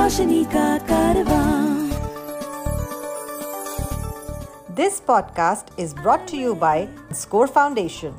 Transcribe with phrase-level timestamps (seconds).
[0.00, 1.54] रोशनी का कारवां
[4.78, 8.14] This podcast is brought to you by Score Foundation.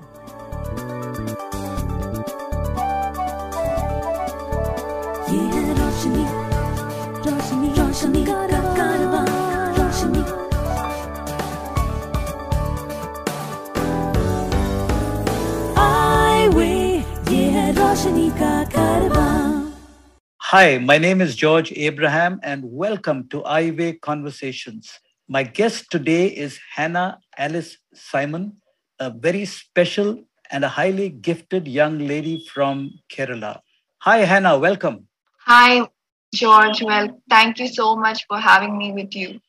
[20.52, 25.00] Hi, my name is George Abraham, and welcome to Eyeway Conversations.
[25.26, 28.58] My guest today is Hannah Alice Simon,
[29.00, 33.60] a very special and a highly gifted young lady from Kerala.
[34.00, 35.08] Hi, Hannah, welcome.
[35.46, 35.88] Hi,
[36.34, 36.82] George.
[36.82, 39.40] Well, thank you so much for having me with you.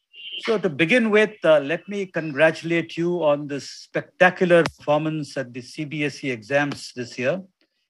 [0.46, 5.60] So, to begin with, uh, let me congratulate you on this spectacular performance at the
[5.60, 7.42] CBSE exams this year.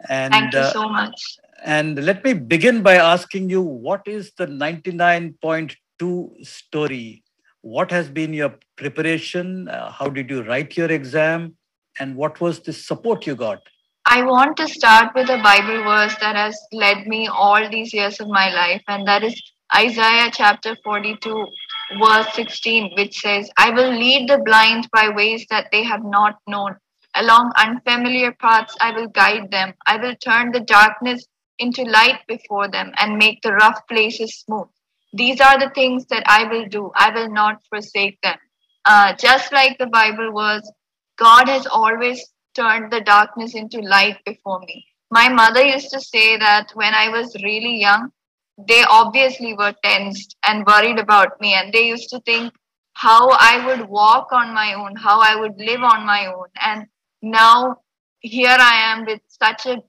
[0.09, 1.37] And Thank you uh, so much.
[1.63, 7.23] And let me begin by asking you what is the 99.2 story?
[7.61, 9.67] What has been your preparation?
[9.67, 11.55] Uh, how did you write your exam?
[11.99, 13.61] And what was the support you got?
[14.05, 18.19] I want to start with a Bible verse that has led me all these years
[18.19, 19.41] of my life, and that is
[19.73, 21.47] Isaiah chapter 42,
[21.99, 26.35] verse 16, which says, I will lead the blind by ways that they have not
[26.47, 26.75] known.
[27.15, 29.73] Along unfamiliar paths, I will guide them.
[29.87, 31.25] I will turn the darkness
[31.59, 34.67] into light before them and make the rough places smooth.
[35.13, 36.91] These are the things that I will do.
[36.95, 38.37] I will not forsake them.
[38.85, 40.69] Uh, just like the Bible was,
[41.17, 44.85] God has always turned the darkness into light before me.
[45.11, 48.11] My mother used to say that when I was really young,
[48.57, 52.53] they obviously were tensed and worried about me, and they used to think
[52.93, 56.47] how I would walk on my own, how I would live on my own.
[56.61, 56.87] And
[57.21, 57.77] now
[58.19, 59.83] here I am with such a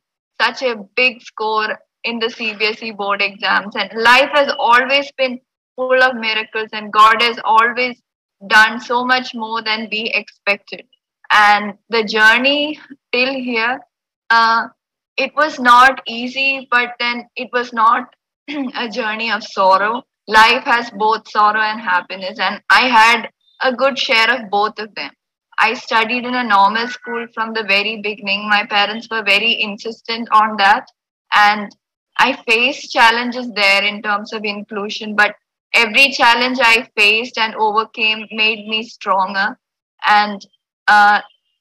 [0.45, 5.41] such a big score in the CBSE board exams, and life has always been
[5.77, 8.01] full of miracles, and God has always
[8.46, 10.85] done so much more than we expected.
[11.33, 12.79] And the journey
[13.13, 13.80] till here,
[14.30, 14.68] uh,
[15.17, 18.14] it was not easy, but then it was not
[18.48, 20.02] a journey of sorrow.
[20.29, 23.30] Life has both sorrow and happiness, and I had
[23.63, 25.11] a good share of both of them.
[25.59, 28.48] I studied in a normal school from the very beginning.
[28.48, 30.87] My parents were very insistent on that,
[31.35, 31.75] and
[32.19, 35.35] I faced challenges there in terms of inclusion, but
[35.75, 39.59] every challenge I faced and overcame made me stronger.
[40.07, 40.47] And
[40.87, 41.20] uh,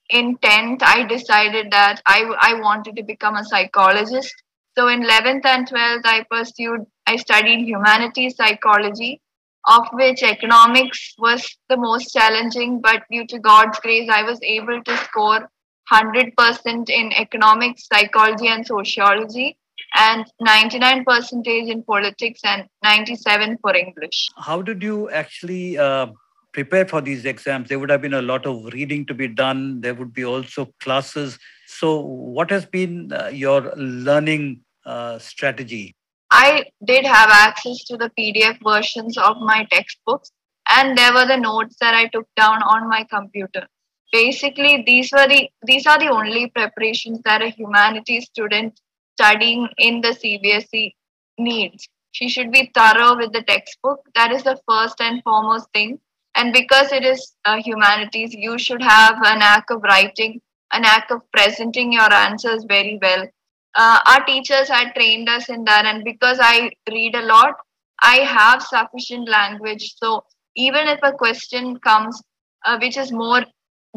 [0.10, 4.34] in 10th, I decided that I, I wanted to become a psychologist.
[4.78, 9.22] So in 11th and 12th, I pursued, I studied humanities psychology,
[9.66, 12.82] of which economics was the most challenging.
[12.82, 15.50] But due to God's grace, I was able to score
[15.92, 19.58] 100% in economics, psychology, and sociology,
[19.96, 24.30] and 99 percentage in politics and 97 for English.
[24.38, 26.08] How did you actually uh,
[26.52, 27.70] prepare for these exams?
[27.70, 30.70] There would have been a lot of reading to be done, there would be also
[30.80, 31.38] classes.
[31.68, 35.96] So, what has been uh, your learning uh, strategy?
[36.36, 40.32] I did have access to the PDF versions of my textbooks,
[40.68, 43.68] and there were the notes that I took down on my computer.
[44.12, 48.82] Basically, these were the these are the only preparations that a humanities student
[49.16, 50.96] studying in the CBSE
[51.38, 51.88] needs.
[52.14, 54.00] She should be thorough with the textbook.
[54.16, 56.00] That is the first and foremost thing.
[56.36, 61.12] And because it is uh, humanities, you should have a knack of writing, a knack
[61.12, 63.28] of presenting your answers very well.
[63.76, 67.56] Uh, our teachers had trained us in that, and because I read a lot,
[68.02, 69.96] I have sufficient language.
[69.98, 70.26] So
[70.56, 72.22] even if a question comes
[72.66, 73.44] uh, which is more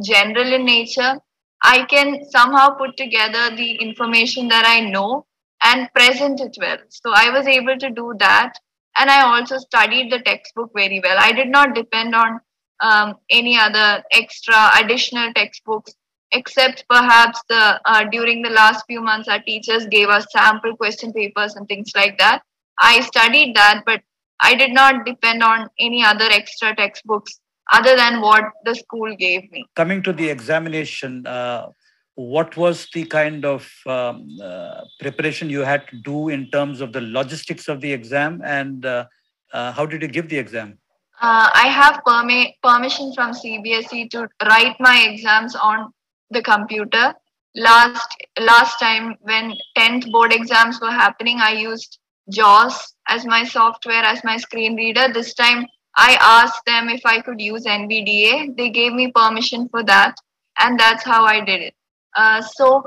[0.03, 1.19] general in nature,
[1.63, 5.27] I can somehow put together the information that I know
[5.65, 6.79] and present it well.
[6.89, 8.55] So I was able to do that.
[8.99, 11.17] And I also studied the textbook very well.
[11.19, 12.41] I did not depend on
[12.81, 15.95] um, any other extra additional textbooks,
[16.37, 21.13] except perhaps the uh, during the last few months, our teachers gave us sample question
[21.13, 22.43] papers and things like that.
[22.79, 24.03] I studied that, but
[24.41, 27.41] I did not depend on any other extra textbooks
[27.73, 29.65] other than what the school gave me.
[29.75, 31.69] Coming to the examination, uh,
[32.15, 36.93] what was the kind of um, uh, preparation you had to do in terms of
[36.93, 39.05] the logistics of the exam and uh,
[39.53, 40.79] uh, how did you give the exam?
[41.21, 45.93] Uh, I have permi- permission from CBSE to write my exams on
[46.31, 47.15] the computer.
[47.55, 51.99] Last last time when 10th board exams were happening, I used
[52.31, 55.09] JAWS as my software as my screen reader.
[55.13, 58.57] This time I asked them if I could use NVDA.
[58.57, 60.17] They gave me permission for that,
[60.59, 61.75] and that's how I did it.
[62.15, 62.83] Uh, so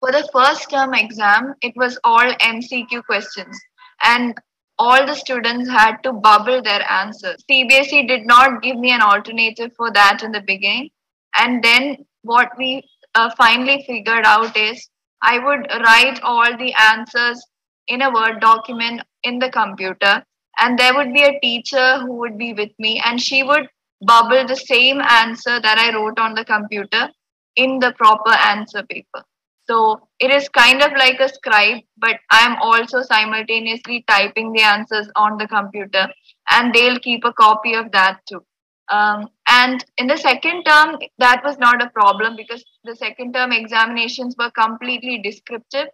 [0.00, 3.58] for the first term exam, it was all MCQ questions,
[4.04, 4.34] and
[4.78, 7.44] all the students had to bubble their answers.
[7.50, 10.90] CBSE did not give me an alternative for that in the beginning.
[11.36, 12.82] And then what we
[13.14, 14.88] uh, finally figured out is
[15.22, 17.42] I would write all the answers
[17.88, 20.24] in a Word document in the computer,
[20.58, 23.68] and there would be a teacher who would be with me, and she would
[24.06, 27.08] bubble the same answer that I wrote on the computer
[27.56, 29.22] in the proper answer paper.
[29.66, 35.08] So it is kind of like a scribe, but I'm also simultaneously typing the answers
[35.16, 36.08] on the computer,
[36.50, 38.44] and they'll keep a copy of that too.
[38.90, 43.52] Um, and in the second term, that was not a problem because the second term
[43.52, 45.88] examinations were completely descriptive.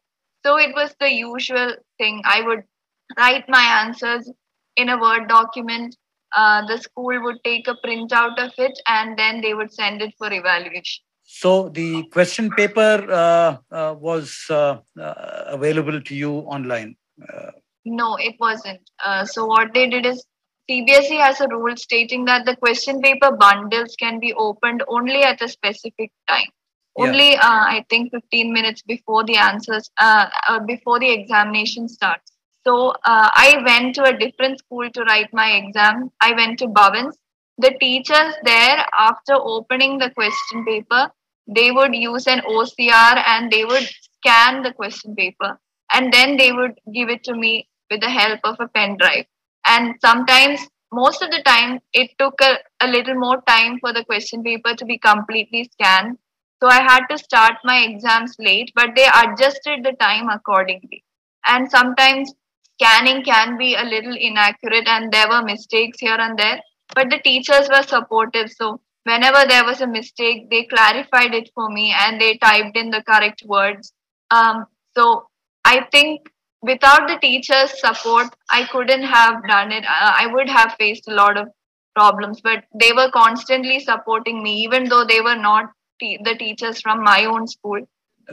[0.44, 2.22] So it was the usual thing.
[2.24, 2.64] I would
[3.16, 4.30] write my answers
[4.76, 5.96] in a Word document.
[6.34, 10.14] Uh, the school would take a printout of it and then they would send it
[10.18, 11.02] for evaluation.
[11.24, 16.96] So the question paper uh, uh, was uh, uh, available to you online.
[17.22, 17.52] Uh,
[17.84, 18.80] no, it wasn't.
[19.26, 20.24] so what they did is
[20.68, 25.42] CBSE has a rule stating that the question paper bundles can be opened only at
[25.42, 26.46] a specific time.
[26.96, 27.06] Yeah.
[27.06, 32.32] Only, uh, I think, 15 minutes before the answers, uh, uh, before the examination starts.
[32.66, 36.10] So I went to a different school to write my exam.
[36.20, 37.14] I went to Bhavans
[37.60, 41.10] the teachers there after opening the question paper
[41.46, 45.58] they would use an OCR and they would scan the question paper
[45.92, 49.26] and then they would give it to me with the help of a pen drive.
[49.66, 50.60] And sometimes,
[50.92, 54.74] most of the time, it took a, a little more time for the question paper
[54.74, 56.18] to be completely scanned.
[56.62, 61.04] So I had to start my exams late, but they adjusted the time accordingly.
[61.46, 62.34] And sometimes
[62.74, 66.60] scanning can be a little inaccurate and there were mistakes here and there,
[66.94, 68.50] but the teachers were supportive.
[68.50, 72.90] So whenever there was a mistake they clarified it for me and they typed in
[72.90, 73.92] the correct words
[74.30, 74.66] um,
[74.96, 75.26] so
[75.64, 76.30] i think
[76.62, 81.36] without the teachers support i couldn't have done it i would have faced a lot
[81.36, 81.48] of
[81.94, 85.70] problems but they were constantly supporting me even though they were not
[86.00, 87.80] the teachers from my own school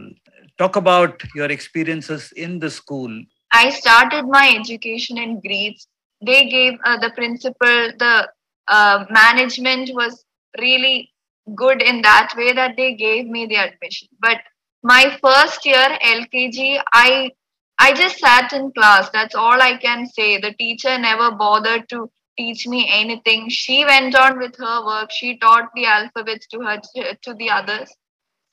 [0.57, 3.11] talk about your experiences in the school.
[3.51, 5.87] I started my education in Greece.
[6.25, 8.29] They gave uh, the principal, the
[8.67, 10.25] uh, management was
[10.59, 11.11] really
[11.55, 14.07] good in that way that they gave me the admission.
[14.19, 14.37] But
[14.81, 17.31] my first year LKG, I
[17.79, 19.09] I just sat in class.
[19.09, 20.39] That's all I can say.
[20.39, 23.49] The teacher never bothered to teach me anything.
[23.49, 25.11] She went on with her work.
[25.11, 26.81] She taught the alphabets to her
[27.23, 27.89] to the others.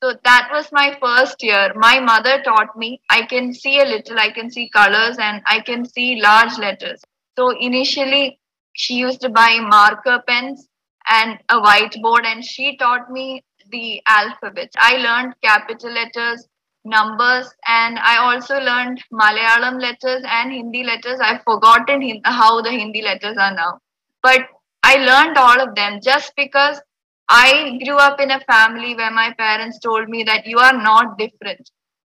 [0.02, 1.72] So that was my first year.
[1.76, 5.60] My mother taught me I can see a little, I can see colors, and I
[5.60, 7.02] can see large letters.
[7.38, 8.40] So initially,
[8.72, 10.69] she used to buy marker pens
[11.10, 14.70] and a whiteboard, and she taught me the alphabet.
[14.78, 16.46] I learned capital letters,
[16.84, 21.20] numbers, and I also learned Malayalam letters and Hindi letters.
[21.20, 23.80] I've forgotten how the Hindi letters are now.
[24.22, 24.46] But
[24.82, 26.80] I learned all of them just because
[27.28, 31.18] I grew up in a family where my parents told me that you are not
[31.18, 31.70] different.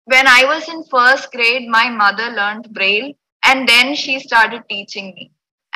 [0.06, 5.14] When I was in first grade, my mother learned Braille and then she started teaching
[5.16, 5.32] me.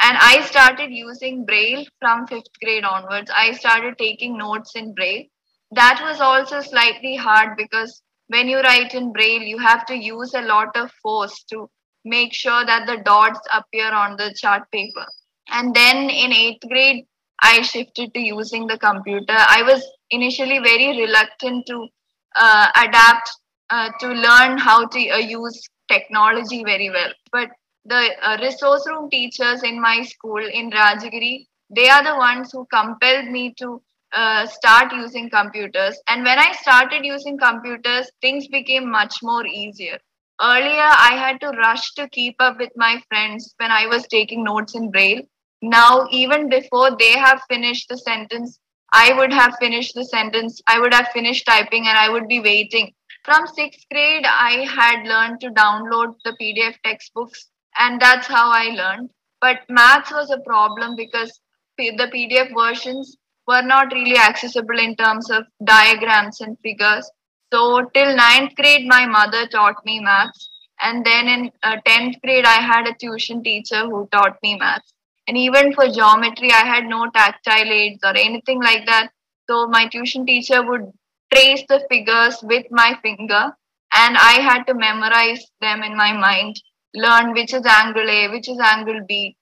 [0.05, 3.31] And I started using Braille from fifth grade onwards.
[3.35, 5.23] I started taking notes in Braille.
[5.71, 10.35] That was also slightly hard because when you write in Braille, you have to use
[10.35, 11.67] a lot of force to
[12.03, 15.07] make sure that the dots appear on the chart paper.
[15.49, 17.05] And then in eighth grade,
[17.41, 19.35] I shifted to using the computer.
[19.35, 21.87] I was initially very reluctant to
[22.35, 23.31] uh, adapt
[23.71, 27.11] uh, to learn how to uh, use technology very well.
[27.31, 27.49] But
[27.85, 32.65] the uh, resource room teachers in my school in Rajagiri, they are the ones who
[32.73, 33.81] compelled me to
[34.13, 35.99] uh, start using computers.
[36.07, 39.99] And when I started using computers, things became much more easier.
[40.41, 44.43] Earlier, I had to rush to keep up with my friends when I was taking
[44.43, 45.21] notes in Braille.
[45.61, 48.59] Now, even before they have finished the sentence,
[48.93, 52.39] I would have finished the sentence, I would have finished typing, and I would be
[52.39, 52.93] waiting.
[53.23, 58.69] From sixth grade, I had learned to download the PDF textbooks, and that's how I
[58.69, 59.09] learned.
[59.41, 61.39] But maths was a problem because
[61.77, 63.17] the PDF versions
[63.47, 67.09] were not really accessible in terms of diagrams and figures.
[67.53, 70.49] So till ninth grade, my mother taught me maths.
[70.81, 74.93] And then in uh, 10th grade, I had a tuition teacher who taught me maths.
[75.27, 79.09] And even for geometry, I had no tactile aids or anything like that.
[79.49, 80.91] So my tuition teacher would
[81.33, 83.53] trace the figures with my finger,
[83.93, 86.55] and I had to memorize them in my mind,
[86.95, 89.35] learn which is angle A, which is angle B,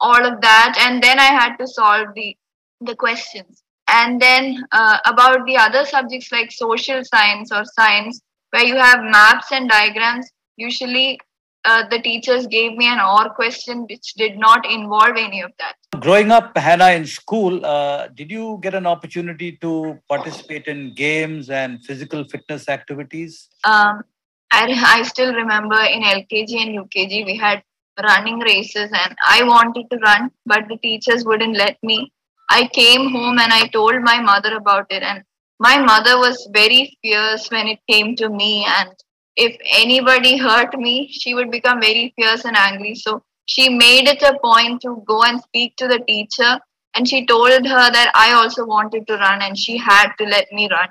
[0.00, 0.76] all of that.
[0.78, 2.36] And then I had to solve the,
[2.80, 3.62] the questions.
[3.88, 9.00] And then uh, about the other subjects like social science or science where you have
[9.02, 11.18] maps and diagrams usually
[11.64, 15.74] uh, the teachers gave me an or question which did not involve any of that.
[16.00, 21.50] Growing up hannah in school uh, did you get an opportunity to participate in games
[21.50, 23.48] and physical fitness activities?
[23.64, 24.02] Um,
[24.50, 24.62] I,
[24.98, 27.62] I still remember in lkg and ukg we had
[28.02, 32.12] running races and i wanted to run but the teachers wouldn't let me
[32.50, 35.02] I came home and I told my mother about it.
[35.02, 35.22] And
[35.58, 38.66] my mother was very fierce when it came to me.
[38.66, 38.90] And
[39.36, 42.94] if anybody hurt me, she would become very fierce and angry.
[42.94, 46.58] So she made it a point to go and speak to the teacher.
[46.94, 50.50] And she told her that I also wanted to run and she had to let
[50.52, 50.88] me run.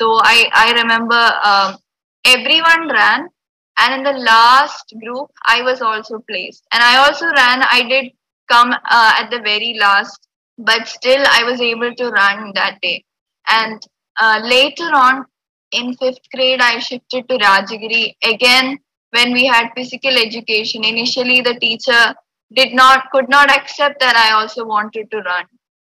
[0.00, 1.76] So I, I remember um,
[2.24, 3.28] everyone ran.
[3.76, 6.64] And in the last group, I was also placed.
[6.72, 7.64] And I also ran.
[7.70, 8.12] I did
[8.48, 10.24] come uh, at the very last
[10.58, 13.04] but still I was able to run that day.
[13.48, 13.82] And
[14.20, 15.26] uh, later on
[15.72, 18.78] in fifth grade, I shifted to Rajagiri again
[19.10, 20.84] when we had physical education.
[20.84, 22.14] Initially, the teacher
[22.54, 25.44] did not could not accept that I also wanted to run.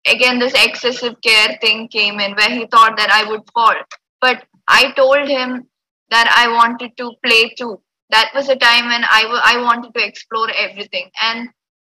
[0.07, 3.75] Again, this excessive care thing came in where he thought that I would fall.
[4.21, 5.67] But I told him
[6.09, 7.81] that I wanted to play too.
[8.09, 11.09] That was a time when I, w- I wanted to explore everything.
[11.21, 11.49] And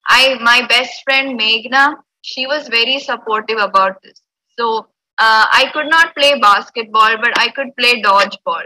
[0.08, 4.20] I, my best friend Meghna, she was very supportive about this.
[4.58, 8.64] So uh, I could not play basketball, but I could play dodgeball.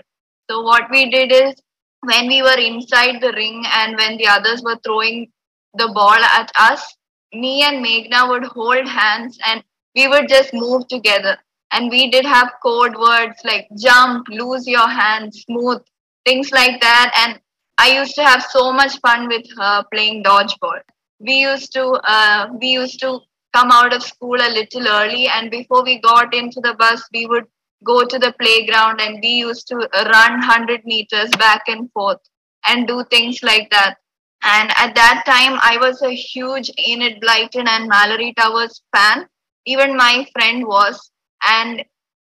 [0.51, 1.55] So what we did is
[2.03, 5.31] when we were inside the ring and when the others were throwing
[5.75, 6.97] the ball at us,
[7.33, 9.63] me and Meghna would hold hands and
[9.95, 11.37] we would just move together.
[11.73, 15.83] And we did have code words like jump, lose your hand, smooth,
[16.25, 17.13] things like that.
[17.17, 17.41] And
[17.79, 20.81] I used to have so much fun with her playing dodgeball.
[21.19, 23.21] We used to uh, we used to
[23.53, 27.27] come out of school a little early and before we got into the bus we
[27.27, 27.47] would
[27.85, 32.21] go to the playground and we used to run 100 meters back and forth
[32.67, 33.97] and do things like that
[34.43, 39.27] and at that time i was a huge enid blyton and malory towers fan
[39.67, 41.11] even my friend was
[41.45, 41.85] and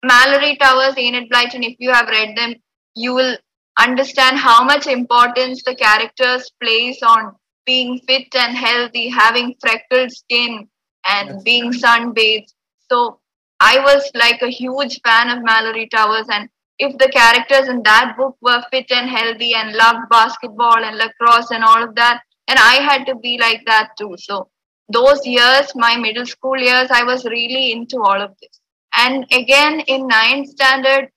[0.05, 2.55] malory towers enid blyton if you have read them
[2.95, 3.37] you will
[3.79, 10.67] understand how much importance the characters place on being fit and healthy having freckled skin
[11.05, 12.53] and being sunbathed.
[12.89, 13.19] So
[13.59, 16.27] I was like a huge fan of Malory Towers.
[16.29, 16.49] And
[16.79, 21.51] if the characters in that book were fit and healthy and loved basketball and lacrosse
[21.51, 24.15] and all of that, and I had to be like that too.
[24.17, 24.49] So
[24.89, 28.60] those years, my middle school years, I was really into all of this.
[28.95, 31.09] And again, in ninth standard,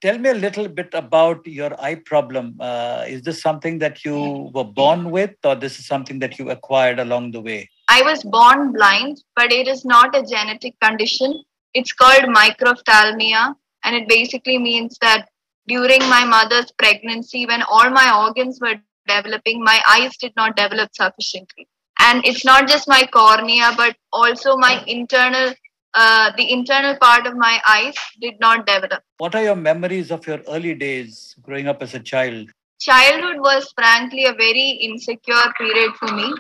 [0.00, 2.56] tell me a little bit about your eye problem.
[2.58, 6.50] Uh, is this something that you were born with, or this is something that you
[6.50, 7.68] acquired along the way?
[7.88, 11.42] I was born blind, but it is not a genetic condition.
[11.74, 15.28] It's called microphthalmia, and it basically means that
[15.70, 20.90] during my mother's pregnancy, when all my organs were developing, my eyes did not develop
[20.92, 21.68] sufficiently.
[22.00, 25.52] And it's not just my cornea, but also my internal,
[25.94, 29.02] uh, the internal part of my eyes did not develop.
[29.18, 32.50] What are your memories of your early days growing up as a child?
[32.80, 36.32] Childhood was frankly a very insecure period for me.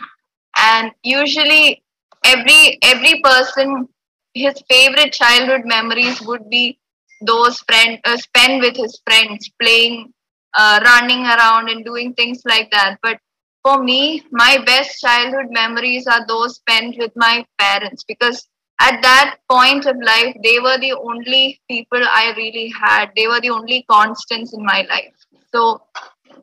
[0.58, 1.82] And usually
[2.24, 3.88] every every person
[4.34, 6.79] his favorite childhood memories would be
[7.20, 10.12] those friend uh, spend with his friends playing
[10.56, 12.98] uh, running around and doing things like that.
[13.02, 13.18] But
[13.62, 18.46] for me my best childhood memories are those spent with my parents because
[18.80, 23.10] at that point of life they were the only people i really had.
[23.16, 25.14] They were the only constants in my life.
[25.54, 25.82] So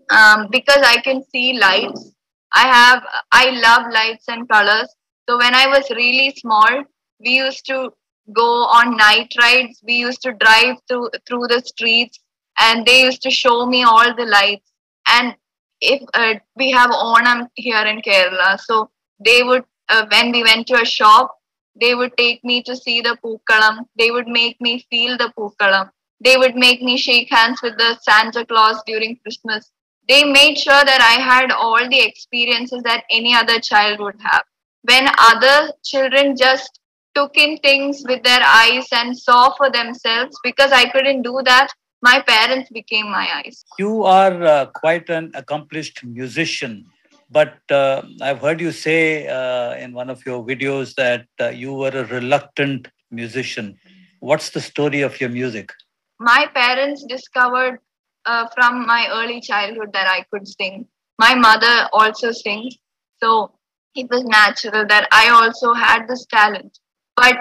[0.10, 2.12] um, because i can see lights
[2.53, 4.93] i have i love lights and colors.
[5.29, 6.84] So when i was really small
[7.19, 7.91] we used to
[8.34, 9.81] go on night rides.
[9.84, 12.19] We used to drive through through the streets,
[12.60, 14.72] and they used to show me all the lights.
[15.07, 15.36] And
[15.81, 18.89] if uh, we have Onam here in Kerala, so
[19.24, 21.38] they would uh, when we went to a shop,
[21.79, 23.86] they would take me to see the pookalam.
[23.98, 25.89] They would make me feel the pookalam.
[26.24, 29.72] They would make me shake hands with the Santa Claus during Christmas.
[30.07, 34.43] They made sure that I had all the experiences that any other child would have.
[34.84, 36.79] When other children just
[37.17, 41.69] took in things with their eyes and saw for themselves because I couldn't do that.
[42.03, 43.65] My parents became my eyes.
[43.79, 46.86] You are uh, quite an accomplished musician,
[47.31, 51.74] but uh, I've heard you say uh, in one of your videos that uh, you
[51.74, 53.79] were a reluctant musician.
[54.19, 55.74] What's the story of your music?
[56.19, 57.79] My parents discovered
[58.25, 60.86] uh, from my early childhood that I could sing.
[61.17, 62.77] My mother also sings,
[63.24, 63.51] so
[63.95, 66.77] it was natural that I also had this talent.
[67.17, 67.36] But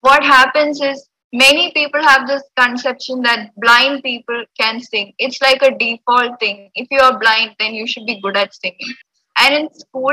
[0.00, 5.12] what happens is many people have this conception that blind people can sing.
[5.18, 6.70] It's like a default thing.
[6.74, 8.94] If you are blind, then you should be good at singing.
[9.38, 10.12] And in school,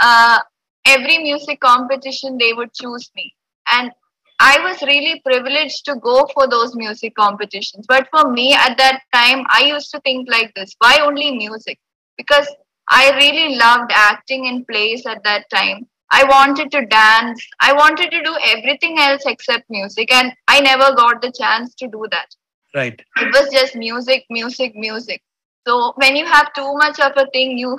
[0.00, 0.38] uh,
[0.86, 3.34] every music competition, they would choose me.
[3.72, 3.90] And
[4.38, 7.86] I was really privileged to go for those music competitions.
[7.88, 11.78] But for me at that time, I used to think like this why only music?
[12.16, 12.46] Because
[12.88, 15.88] I really loved acting in plays at that time.
[16.10, 17.46] I wanted to dance.
[17.60, 21.88] I wanted to do everything else except music, and I never got the chance to
[21.88, 22.28] do that.
[22.74, 23.00] Right.
[23.16, 25.22] It was just music, music, music.
[25.66, 27.78] So when you have too much of a thing, you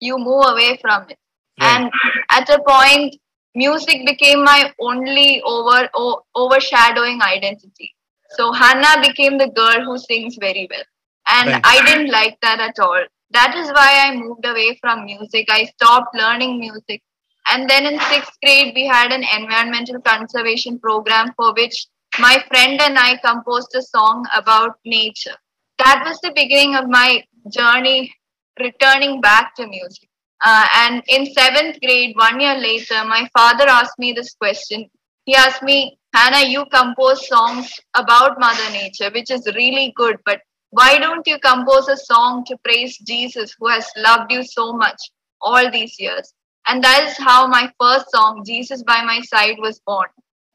[0.00, 1.18] you move away from it.
[1.60, 1.68] Right.
[1.68, 1.90] And
[2.30, 3.16] at a point,
[3.54, 7.94] music became my only over o- overshadowing identity.
[8.30, 10.84] So Hannah became the girl who sings very well,
[11.28, 11.62] and right.
[11.64, 13.04] I didn't like that at all.
[13.32, 15.46] That is why I moved away from music.
[15.50, 17.02] I stopped learning music
[17.50, 21.86] and then in sixth grade, we had an environmental conservation program for which
[22.18, 25.36] my friend and I composed a song about nature.
[25.78, 28.14] That was the beginning of my journey
[28.58, 30.08] returning back to music.
[30.44, 34.88] Uh, and in seventh grade, one year later, my father asked me this question.
[35.24, 40.40] He asked me, Hannah, you compose songs about Mother Nature, which is really good, but
[40.70, 44.98] why don't you compose a song to praise Jesus who has loved you so much
[45.40, 46.32] all these years?
[46.66, 50.08] And that is how my first song, Jesus by My Side, was born.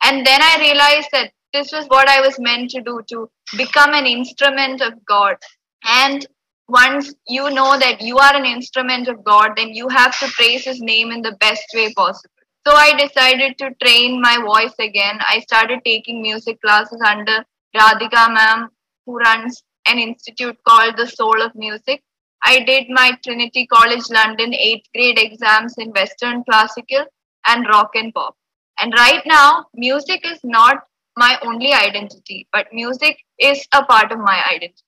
[0.03, 3.93] And then I realized that this was what I was meant to do to become
[3.93, 5.37] an instrument of God.
[5.83, 6.25] And
[6.67, 10.65] once you know that you are an instrument of God, then you have to praise
[10.65, 12.31] His name in the best way possible.
[12.67, 15.19] So I decided to train my voice again.
[15.29, 18.69] I started taking music classes under Radhika ma'am,
[19.05, 22.03] who runs an institute called the Soul of Music.
[22.43, 27.05] I did my Trinity College London 8th grade exams in Western classical
[27.47, 28.35] and rock and pop.
[28.79, 30.83] And right now, music is not
[31.17, 34.83] my only identity, but music is a part of my identity.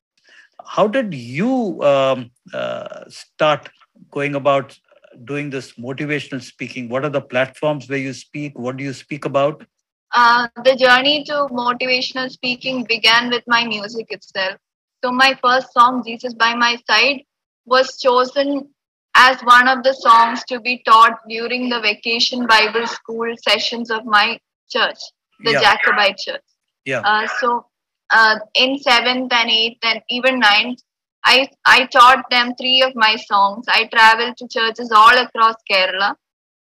[0.65, 3.69] How did you um, uh, start
[4.11, 4.77] going about
[5.23, 6.89] doing this motivational speaking?
[6.89, 8.57] What are the platforms where you speak?
[8.59, 9.65] What do you speak about?
[10.13, 14.57] Uh, the journey to motivational speaking began with my music itself.
[15.03, 17.23] So, my first song, Jesus by My Side,
[17.67, 18.69] was chosen
[19.13, 24.05] as one of the songs to be taught during the vacation Bible school sessions of
[24.05, 24.99] my church,
[25.43, 25.61] the yeah.
[25.61, 26.43] Jacobite Church.
[26.85, 27.01] Yeah.
[27.01, 27.65] Uh, so
[28.11, 30.79] uh, in seventh and eighth and even ninth,
[31.25, 33.65] I I taught them three of my songs.
[33.67, 36.15] I traveled to churches all across Kerala,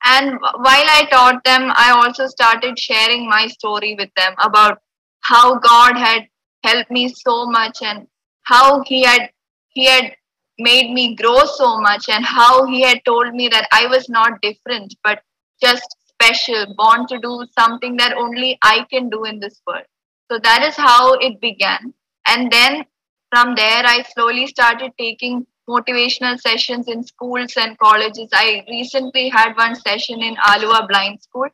[0.05, 4.79] and while I taught them, I also started sharing my story with them about
[5.21, 6.27] how God had
[6.63, 8.07] helped me so much and
[8.43, 9.29] how He had
[9.69, 10.15] He had
[10.57, 14.41] made me grow so much and how he had told me that I was not
[14.41, 15.21] different, but
[15.61, 19.85] just special, born to do something that only I can do in this world.
[20.31, 21.93] So that is how it began.
[22.27, 22.85] And then
[23.31, 28.29] from there, I slowly started taking motivational sessions in schools and colleges.
[28.33, 31.49] I recently had one session in Aluva Blind School.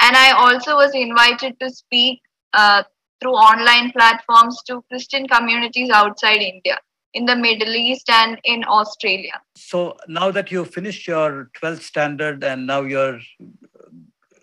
[0.00, 2.20] And I also was invited to speak
[2.52, 2.82] uh,
[3.20, 6.78] through online platforms to Christian communities outside India,
[7.14, 9.40] in the Middle East and in Australia.
[9.56, 13.20] So now that you've finished your 12th standard and now you're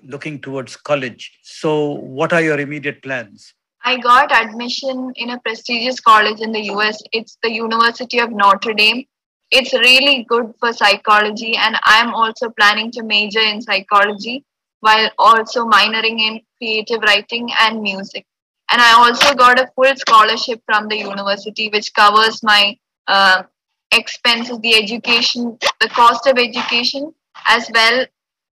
[0.03, 3.53] looking towards college, so what are your immediate plans?
[3.83, 7.01] I got admission in a prestigious college in the US.
[7.11, 9.05] It's the University of Notre Dame.
[9.49, 14.45] It's really good for psychology, and I'm also planning to major in psychology
[14.79, 18.25] while also minoring in creative writing and music.
[18.71, 23.43] And I also got a full scholarship from the university, which covers my uh,
[23.91, 27.13] expenses, the education, the cost of education,
[27.47, 28.05] as well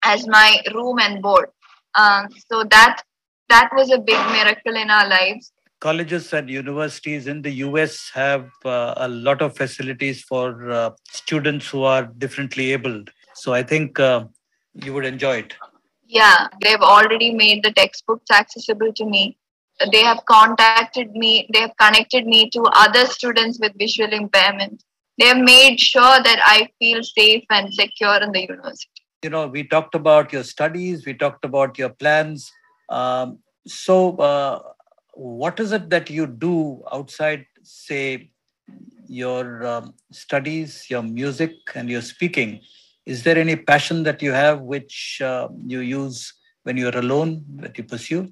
[0.04, 1.50] as my room and board.
[1.96, 3.02] Um, so that
[3.50, 5.52] that was a big miracle in our lives.
[5.80, 11.70] Colleges and universities in the US have uh, a lot of facilities for uh, students
[11.70, 13.10] who are differently abled.
[13.34, 14.26] So I think uh,
[14.74, 15.56] you would enjoy it.
[16.06, 19.38] Yeah, they've already made the textbooks accessible to me.
[19.92, 24.84] They have contacted me, they have connected me to other students with visual impairment.
[25.18, 28.90] They have made sure that I feel safe and secure in the university.
[29.24, 32.52] You know, we talked about your studies, we talked about your plans.
[32.90, 34.62] Um, so, uh,
[35.14, 38.32] what is it that you do outside, say,
[39.08, 42.62] your um, studies, your music, and your speaking?
[43.06, 47.78] Is there any passion that you have which uh, you use when you're alone that
[47.78, 48.32] you pursue?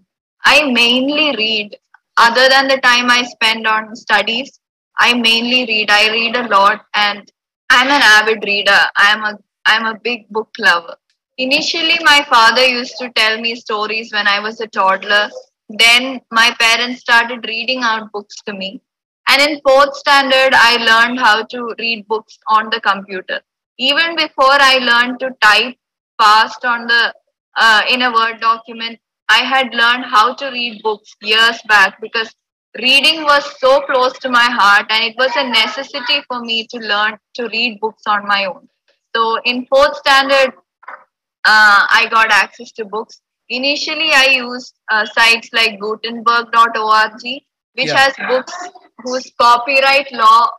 [0.51, 1.77] I mainly read.
[2.25, 4.59] Other than the time I spend on studies,
[4.97, 5.89] I mainly read.
[5.91, 7.31] I read a lot, and
[7.69, 8.79] I'm an avid reader.
[8.97, 9.33] I'm a
[9.65, 10.95] I'm a big book lover.
[11.37, 15.29] Initially, my father used to tell me stories when I was a toddler.
[15.69, 18.81] Then my parents started reading out books to me.
[19.29, 23.41] And in fourth standard, I learned how to read books on the computer
[23.77, 25.75] even before I learned to type
[26.19, 27.13] fast on the
[27.55, 32.33] uh, in a Word document, I had learned how to read books years back because
[32.79, 36.77] reading was so close to my heart and it was a necessity for me to
[36.79, 38.67] learn to read books on my own.
[39.15, 40.53] So in fourth standard,
[41.45, 43.21] uh, I got access to books.
[43.49, 47.97] Initially, I used uh, sites like Gutenberg.org, which yeah.
[47.97, 48.53] has books
[49.03, 50.49] whose copyright law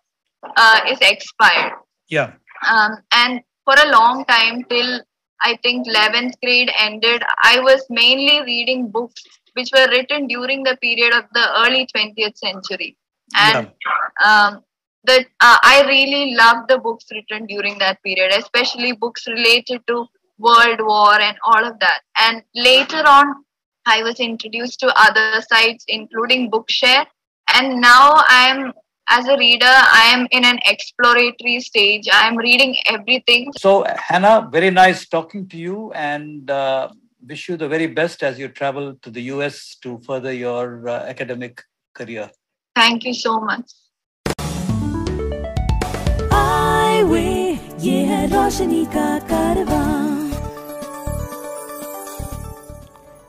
[0.57, 1.75] uh, is expired.
[2.09, 2.33] Yeah.
[2.69, 5.01] Um, and for a long time, till
[5.43, 9.23] I think 11th grade ended, I was mainly reading books
[9.55, 12.97] which were written during the period of the early 20th century.
[13.37, 14.49] And yeah.
[14.49, 14.65] um,
[15.05, 20.07] the, uh, I really loved the books written during that period, especially books related to
[20.39, 22.01] World War and all of that.
[22.21, 23.45] And later on,
[23.87, 27.07] I was introduced to other sites, including Bookshare.
[27.55, 28.73] And now I'm
[29.09, 32.09] as a reader, I am in an exploratory stage.
[32.13, 33.53] I am reading everything.
[33.57, 36.91] So, Hannah, very nice talking to you and uh,
[37.27, 41.05] wish you the very best as you travel to the US to further your uh,
[41.07, 41.63] academic
[41.95, 42.31] career.
[42.77, 43.71] Thank you so much.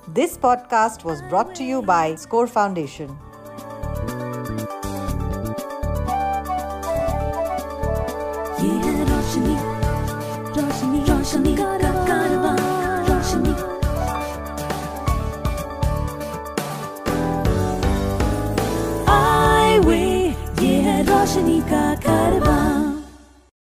[0.07, 3.17] This podcast was brought to you by Score Foundation.